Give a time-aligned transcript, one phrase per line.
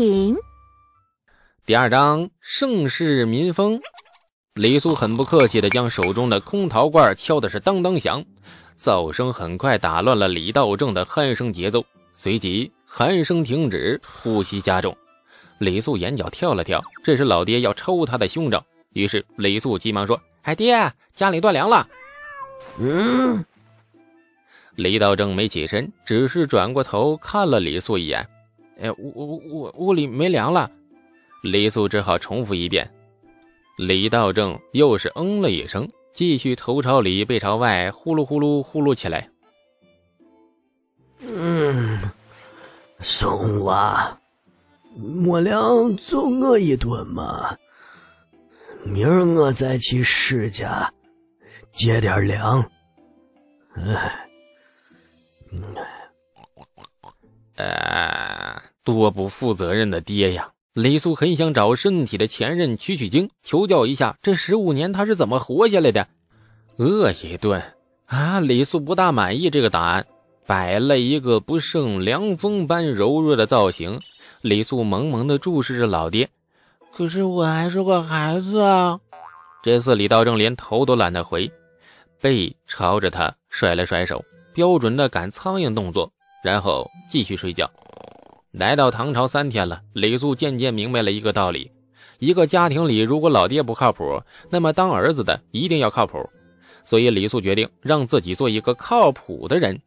[0.00, 0.34] 品。
[1.66, 3.78] 第二章盛世民风。
[4.54, 8.24] 李素很不客气的将手中的空陶罐敲的是当当响，
[8.80, 11.84] 噪声很快打乱了李道正的鼾声节奏。
[12.14, 14.96] 随即鼾声停止，呼吸加重。
[15.58, 18.64] 李素眼角跳了跳，这是老爹要抽他的胸罩。
[18.94, 21.86] 于是李素急忙说：“哎，爹，家里断粮了。”
[22.80, 23.44] 嗯。
[24.76, 28.26] 李道正没起身，只是转过头看了李素一眼。
[28.80, 30.70] 哎，屋屋屋屋里没粮了。
[31.42, 32.90] 李素只好重复一遍。
[33.76, 39.28] 李道正又是嗯了一声，继续头朝里背朝外呼噜呼噜呼噜起来。
[41.20, 41.98] 嗯，
[43.00, 44.18] 松娃，
[44.96, 47.56] 没粮就饿一顿嘛。
[48.82, 50.90] 明儿我再去施家
[51.70, 52.70] 借点粮。
[53.74, 54.26] 哎。
[57.56, 60.50] 呃，多不负责任的爹呀！
[60.72, 66.06] 李素很想找身体的前任取取经，求教一下这十五年他是怎么活下来的。
[66.76, 67.62] 饿一顿
[68.06, 68.40] 啊！
[68.40, 70.06] 李素不大满意这个答案，
[70.46, 74.00] 摆了一个不胜凉风般柔弱的造型。
[74.42, 76.28] 李素萌萌的注视着老爹，
[76.92, 78.98] 可是我还是个孩子啊！
[79.62, 81.50] 这次李道正连头都懒得回，
[82.20, 84.24] 背朝着他甩了甩手。
[84.52, 86.10] 标准的赶苍蝇动作，
[86.42, 87.70] 然后继续睡觉。
[88.52, 91.70] 来到唐朝三天了，李素渐渐明白了一个道理：
[92.18, 96.28] 一个家庭里，如果老爹不靠谱，那么当儿子的一定要靠谱。
[96.84, 99.80] 所以李素决定让自己做一个靠谱的人。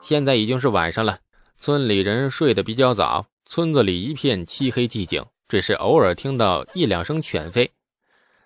[0.00, 1.18] 现在已经是晚上了，
[1.58, 7.68] 村里人睡得比较早，村子里一片漆黑寂静，只是偶尔听到一两声犬吠。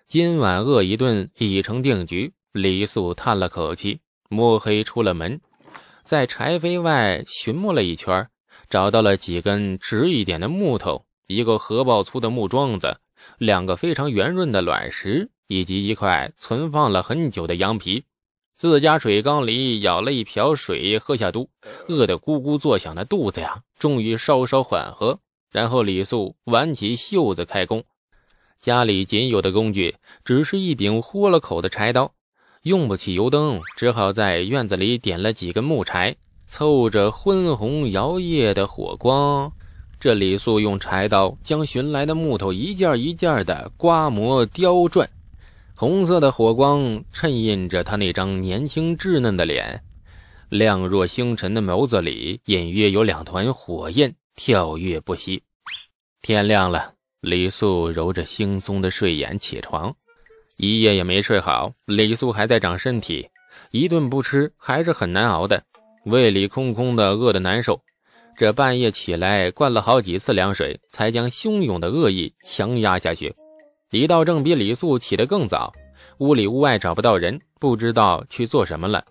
[0.09, 5.39] 今晚饿一顿已成定局，李素叹了口气，摸黑出了门。
[6.03, 8.27] 在柴扉外寻摸了一圈，
[8.71, 13.01] 找到了几根直一点的木头，一个荷包粗的木桩子，
[13.37, 18.05] 两个非常圆润的卵石，以及一块存放了很久的羊皮。
[18.55, 21.49] 自家水缸里舀了一瓢水喝下肚，
[21.89, 25.19] 饿得咕咕作响的肚子呀，终于稍稍缓和。
[25.51, 27.83] 然后李素挽起袖子开工，
[28.57, 32.13] 家里仅有的工具只是一柄豁了口的柴刀。
[32.61, 36.15] 用不起油灯，只好在院子里点了几根木柴，
[36.51, 39.49] 凑着昏红摇曳的火光。
[39.97, 45.09] 这李素用柴刀将寻来的木头一件一件的刮磨雕钻，
[45.73, 49.81] 红色的火光衬映着他那张年轻稚嫩的脸，
[50.49, 55.41] 亮若星辰的眸子里隐约有两团火焰跳跃不息。
[56.21, 56.91] 天亮了，
[57.21, 59.95] 李素揉着惺忪的睡眼起床。
[60.57, 63.29] 一夜也没睡好，李素还在长身体，
[63.71, 65.63] 一顿不吃还是很难熬的，
[66.05, 67.79] 胃里空空的，饿得难受。
[68.35, 73.35] 这半夜起来灌了好几次凉水，才将汹涌的恶意强压下去。
[73.91, 75.71] 李道正比李素起得更早，
[76.17, 79.03] 屋里屋外找不到人，不知道去做什么了。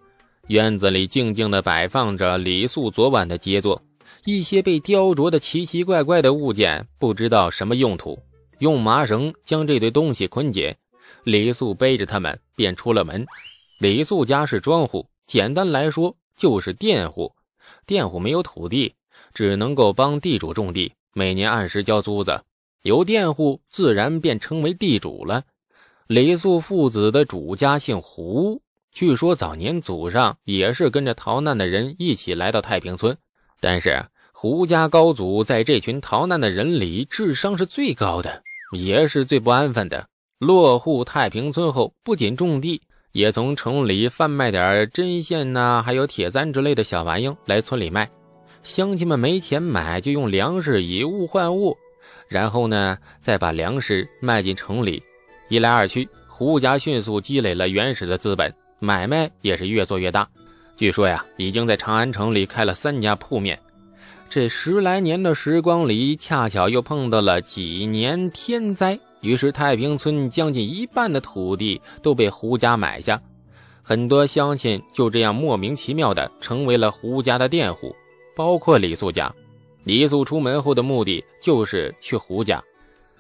[0.49, 3.81] 院子里静静地摆放着李素昨晚的杰作，
[4.25, 8.19] 一些被雕琢的奇奇怪怪的物件，不知道什么用途。
[8.59, 10.75] 用麻绳将这堆东西捆紧。
[11.23, 13.25] 李素背着他们便出了门。
[13.81, 17.34] 李素家是庄户，简单来说就是佃户。
[17.87, 18.95] 佃户没有土地，
[19.34, 22.43] 只能够帮地主种地，每年按时交租子。
[22.83, 25.45] 有佃户，自然便成为地主了。
[26.06, 33.19] 李素父子的主家姓胡，据说早年祖上也是跟着逃难的人一起来到太平村。
[33.61, 38.43] 但是胡家高祖在这群逃难的人里，智商是最高的，
[38.73, 40.09] 也是最不安分的。
[40.39, 42.81] 落户太平村后，不仅种地，
[43.12, 48.09] 也从城里贩卖点针线呐，还有铁簪之类的小玩意来村里卖。
[48.62, 51.76] 乡亲们没钱买，就用粮食以物换物，
[52.28, 55.03] 然后呢，再把粮食卖进城里。
[55.49, 60.28] 一来二去，胡家迅速积累了原始的资本，买卖也是越做越大。
[60.76, 63.59] 据说呀，已经在长安城里开了三家铺面。
[64.28, 68.99] 这十来年的时光里，恰巧又碰到了几年天灾。
[69.20, 73.20] 于是，太平村将近一半的土地都被胡家买下，
[73.82, 77.94] 很多乡亲就这样莫名其妙的成为了胡家的佃户，
[78.34, 79.34] 包括李素家。
[79.84, 82.62] 李素出门后的目的就是去胡家，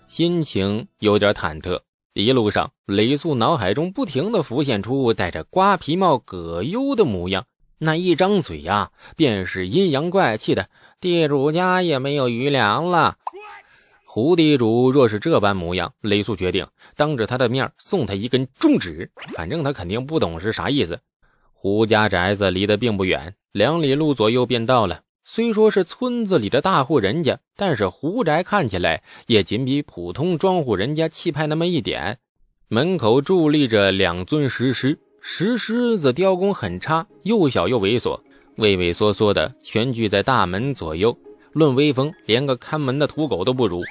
[0.08, 1.80] 心情有点忐忑。
[2.12, 7.46] 一路上，李素脑海中不停的浮现出戴着瓜皮帽葛优的模样，
[7.78, 10.68] 那一张嘴呀，便是阴阳怪气的。
[11.00, 13.16] 地主家也没有余粮了。
[14.12, 16.66] 胡地主若是这般模样，雷素决定
[16.96, 19.08] 当着他的面送他一根中指。
[19.36, 20.98] 反正他肯定不懂是啥意思。
[21.52, 25.02] 胡家宅子离得并不远，两里路左右便到了。
[25.24, 32.18] 虽说是村子里的大户人家，但是胡宅看起来也仅比普通庄户人家气派那么一点。
[32.66, 38.18] 门口伫立着两尊石狮，石狮子雕工很差，又小又猥琐，
[38.56, 41.16] 畏畏缩缩的蜷踞在大门左右。
[41.52, 43.82] 论威风，连个看门的土狗都不如。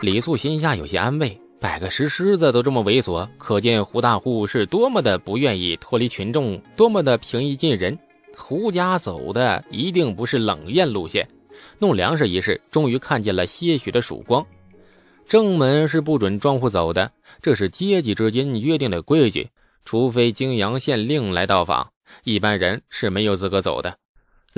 [0.00, 7.96] 李素心下有些安慰，摆个石狮子都这么猥琐，可见胡大户是多么的不愿意脱离群众，多么的平易近人。
[8.36, 11.28] 胡家走的一定不是冷艳路线。
[11.78, 14.44] 弄粮食一事，终于看见了些许的曙光。
[15.24, 17.10] 正门是不准庄户走的，
[17.42, 19.48] 这是阶级之间约定的规矩，
[19.84, 21.90] 除非泾阳县令来到访，
[22.24, 23.96] 一般人是没有资格走的。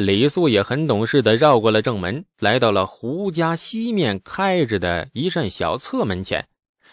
[0.07, 6.49] 李素也很懂事的绕过了正门，来到了胡家西面开着的一扇小侧门前。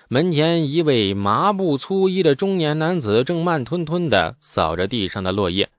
[0.10, 5.70] 门前一位麻布粗衣的中年男子正慢吞吞的扫着地上的落叶。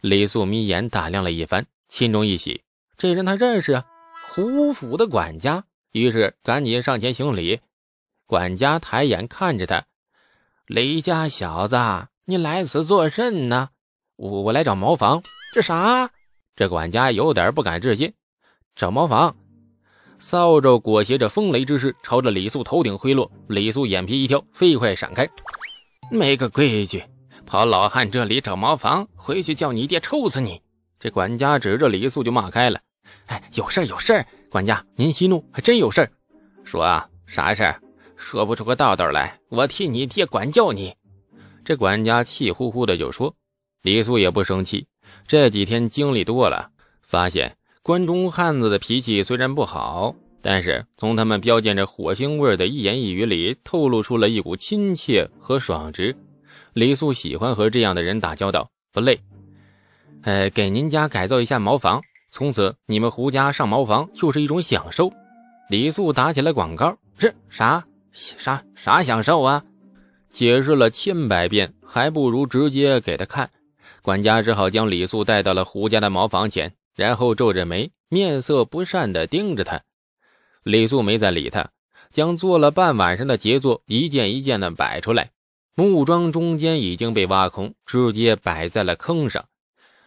[0.00, 2.62] 李素眯眼打量了一番，心中一喜，
[2.96, 3.84] 这人他认识啊，
[4.28, 5.64] 胡府的管家。
[5.92, 7.60] 于是赶紧上前行礼。
[8.26, 9.84] 管家抬眼看着他
[10.66, 11.76] ：“李家小子，
[12.26, 13.70] 你来此作甚呢
[14.16, 15.22] ？”“我我来找茅房。
[15.52, 16.10] ”“这啥？”
[16.56, 18.12] 这管家有点不敢置信，
[18.74, 19.34] 找茅房，
[20.18, 23.30] 扫帚裹挟着风雷之势朝着李素头顶挥落。
[23.48, 25.28] 李素眼皮一跳，飞快闪开。
[26.10, 27.02] 没个规矩，
[27.46, 30.60] 跑老汉这里找茅房，回去叫你爹抽死你！
[30.98, 32.78] 这管家指着李素就骂开了。
[33.26, 36.06] 哎，有事有事管家您息怒，还真有事
[36.62, 37.74] 说啊，啥事
[38.16, 40.94] 说不出个道道来，我替你爹管教你。
[41.64, 43.34] 这管家气呼呼的就说。
[43.82, 44.86] 李素也不生气。
[45.26, 46.70] 这几天经历多了，
[47.02, 56.16] 发现关中汉子的脾气虽然不好，但是从他们标见着火星味的一言一语里，透露出了一股亲切和爽直。
[56.72, 59.20] 李素喜欢和这样的人打交道，不累。
[60.22, 65.10] 呃，给您家改造一下茅房，从此你们胡家上茅房就是一种享受。
[65.68, 69.64] 李素打起了广告，这啥啥啥享受啊？
[70.30, 73.50] 解释了千百遍，还不如直接给他看。
[74.02, 79.82] 管家只好将李素带到了胡家的茅房前，然后皱着眉，面色不善地盯着他。
[80.62, 81.70] 李素没再理他，
[82.10, 85.30] 将做了半晚上的杰作一件一件的摆出来。
[85.74, 89.46] 木桩中间已经被挖空，直接摆在了坑上。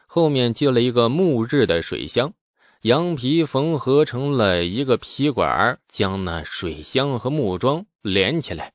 [0.05, 2.33] 后面接了一个木质的水箱，
[2.81, 8.72] 羊皮缝合成了一个皮管，将那水箱和木桩连起来。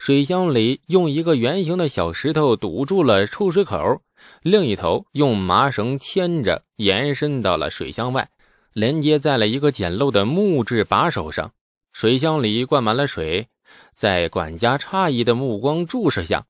[0.00, 4.00] 水箱里用一个圆形的小石头堵住了出水口。
[4.40, 8.30] 另一头用麻绳牵着，延伸到了水箱外，
[8.72, 11.52] 连接在了一个简陋的木质把手上。
[11.92, 13.46] 水箱里灌满了水，
[13.94, 16.46] 在管家诧异的目光注视下，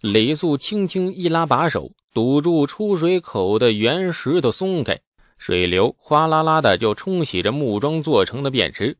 [0.00, 4.98] 李素轻轻一拉把手，堵住出水口的圆石头松开，
[5.36, 8.96] 水流哗啦啦的就冲洗着木桩做成的便池。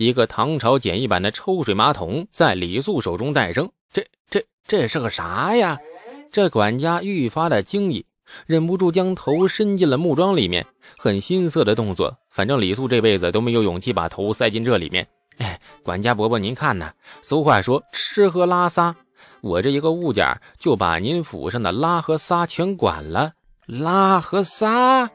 [0.00, 3.70] 一个唐朝简易版的抽水马桶在李素手中诞生。
[3.92, 5.78] 这、这、这是个啥呀？
[6.32, 8.06] 这管家愈发的惊异，
[8.46, 10.64] 忍不住将头伸进了木桩里面，
[10.96, 12.16] 很心塞的动作。
[12.30, 15.06] 反正李素这辈子都没有勇气把头塞进这里面。
[15.36, 18.96] 哎，管家伯伯，您看呐，俗话说吃喝拉撒，
[19.42, 23.32] 我这一个物件就把您府上的拉和撒全管了。
[23.70, 25.08] 拉和撒，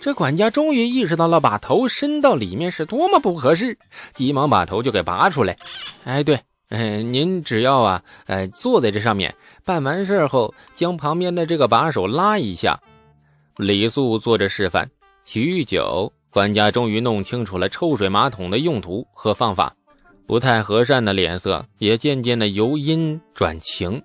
[0.00, 3.78] 这管家终于意识到了把头伸到里面是多么不合适，
[4.12, 5.56] 急忙把头就给拔出来。
[6.04, 6.40] 哎，对。
[6.70, 12.80] 嗯，您只要啊，呃，坐在这上面，办完事后，将旁边的这个把手拉一下。
[13.56, 14.88] 李素做着示范，
[15.24, 19.74] 许久，管家终于弄清楚了抽水马桶的用途和方法，
[20.26, 24.00] 不太和善的脸色也渐渐的由阴转晴。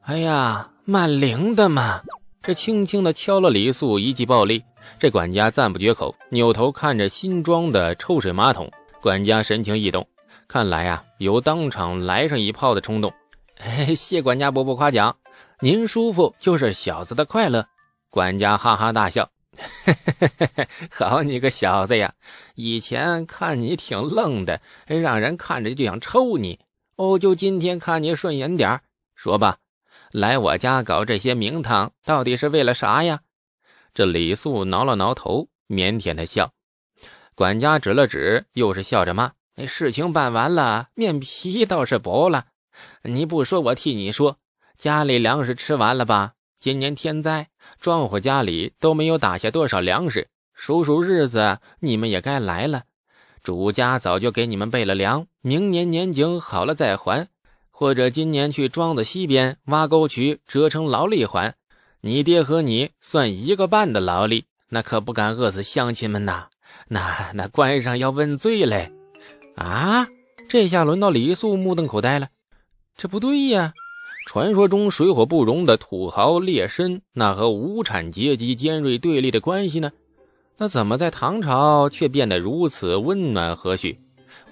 [0.00, 2.00] 哎呀，蛮灵的嘛！
[2.42, 4.64] 这轻轻的敲了李素一记暴力，
[4.98, 10.08] 这管家赞不绝口，扭头看着新装的抽水马桶，管家神情异动。
[10.48, 13.12] 看来呀，有当场来上一炮的冲动。
[13.60, 15.14] 哎，谢管家伯伯夸奖，
[15.60, 17.66] 您舒服就是小子的快乐。
[18.08, 19.28] 管家哈哈大笑，
[19.84, 22.14] 嘿嘿嘿嘿好你个小子呀！
[22.54, 26.58] 以前看你挺愣的，让人看着就想抽你。
[26.96, 28.80] 哦，就今天看你顺眼点
[29.14, 29.58] 说吧，
[30.12, 33.20] 来我家搞这些名堂，到底是为了啥呀？
[33.94, 36.52] 这李素挠了挠头，腼腆的笑。
[37.36, 39.32] 管家指了指，又是笑着骂。
[39.66, 42.46] 事情办完了，面皮倒是薄了。
[43.02, 44.38] 你不说，我替你说。
[44.78, 46.32] 家里粮食吃完了吧？
[46.58, 47.48] 今年天灾，
[47.78, 50.28] 庄户家里都没有打下多少粮食。
[50.54, 52.82] 数数日子，你们也该来了。
[53.42, 57.28] 主家早就给你们备了粮，明年年景好了再还，
[57.80, 61.54] 或者今年去庄子西边挖沟渠，折成劳力还。
[62.02, 66.48] 你爹和你算一个半的劳力，那可不敢饿死乡亲们呐！
[66.88, 68.92] 那那官上要问罪嘞！
[69.56, 70.06] 啊，
[70.46, 72.28] 这下轮到李素目瞪口呆了。
[72.98, 73.72] 这不对呀！
[74.28, 79.90] 传说中水火不容的土豪劣绅，那和无产阶级尖锐对立的关系呢？
[80.58, 83.96] 那怎么在唐朝却变得如此温暖和煦？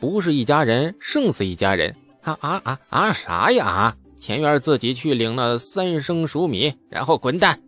[0.00, 3.12] 不是一家人胜似一家人啊啊啊啊！
[3.12, 3.96] 啥呀啊！
[4.20, 7.60] 前院自己去领那三升熟米，然后滚蛋！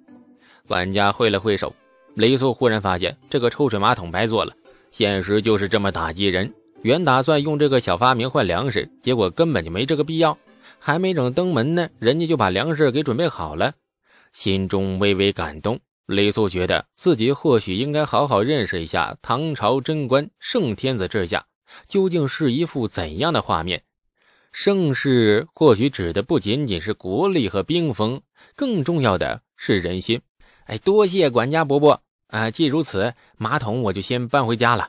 [0.67, 1.75] 管家挥了挥手。
[2.15, 4.53] 雷素忽然发现这个抽水马桶白做了，
[4.91, 6.53] 现实就是这么打击人。
[6.83, 10.37] 原打算用这个小发明换粮食，结果根本就没这个必要。
[10.79, 13.75] 还没等登门呢，人家就把粮食给准备好了，
[14.33, 15.79] 心中微微感动。
[16.07, 21.47] 雷素觉得自己或许应该好好认识一下唐朝贞观圣天子治下
[21.87, 23.83] 究竟是一幅怎样的画面。
[24.53, 28.21] 盛世或许指的不仅仅是国力和兵锋，
[28.57, 30.21] 更重要的是人心。
[30.65, 32.51] 哎，多谢管家伯伯啊！
[32.51, 34.89] 既如此，马桶我就先搬回家了。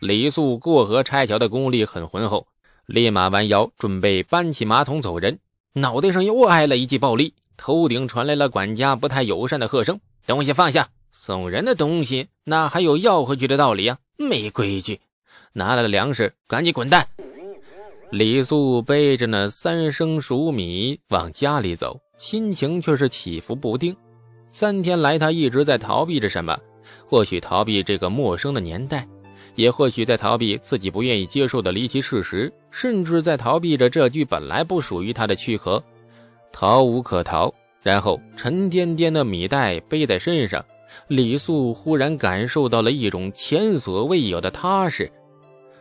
[0.00, 2.46] 李素过河拆桥的功力很浑厚，
[2.86, 5.38] 立马弯腰准备搬起马桶走人，
[5.74, 10.88] 脑袋上又挨了一记暴力，头顶传来了管家不太友善的喝声：“东西放下！
[11.12, 13.98] 送人的东西哪还有要回去的道理啊？
[14.16, 15.00] 没规矩！
[15.52, 17.06] 拿来了粮食，赶紧滚蛋！”
[18.10, 23.96] 李素背着那三升熟米往家里走，心情却是起伏不定。
[24.50, 26.58] 三天来，他一直在逃避着什么，
[27.06, 29.06] 或许逃避这个陌生的年代，
[29.54, 35.80] 也或许在逃避自己不愿意接受的离奇事实，甚至在逃避着这具本来不属于他的躯壳。
[36.50, 40.64] 逃无可逃，然后沉甸甸的米袋背在身上，
[41.06, 45.08] 李素忽然感受到了一种前所未有的踏实。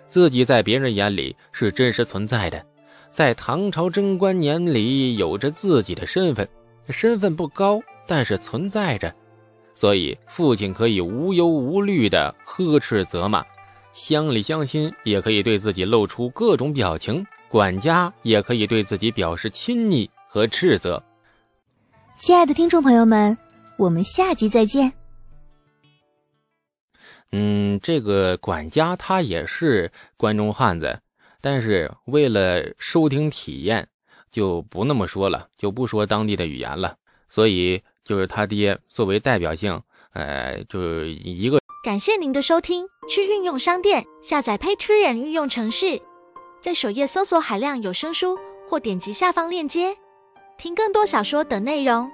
[0.10, 2.66] 自己在别人眼里是真实存在的，
[3.12, 6.50] 在唐朝贞观年里有着自己的身份，
[6.90, 9.14] 身份不高，但是存在着，
[9.76, 13.46] 所以父亲可以无忧无虑的呵斥责骂，
[13.94, 21.02] 乡里乡亲也可以对自己露出各种表情，管家也可以对自己表示亲昵和斥责。
[22.18, 23.38] 亲爱的听众朋友们，
[23.78, 24.99] 我们下集再见。
[27.32, 31.00] 嗯，这个管家他也是关中汉子，
[31.42, 33.88] 但是为了收听体验，
[34.32, 36.96] 就不那么说了，就不说当地的语言了。
[37.30, 39.82] 所以就是他爹作为代表性，
[40.14, 41.60] 呃，就是一个。
[41.84, 46.02] 感谢您的收听，去运用商店下载 Patreon 运用城市，
[46.62, 49.96] 在首页搜索海量有声书，或点击下方链接
[50.58, 52.12] 听更多小说等内容。